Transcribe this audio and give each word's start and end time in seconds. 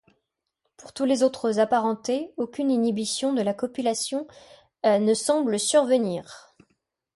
Pour 0.77 0.93
tous 0.93 1.05
les 1.05 1.21
autres 1.21 1.59
apparentés, 1.59 2.33
aucune 2.35 2.71
inhibition 2.71 3.33
de 3.33 3.43
la 3.43 3.53
copulation 3.53 4.25
ne 4.83 5.13
semble 5.13 5.59
survenir. 5.59 6.55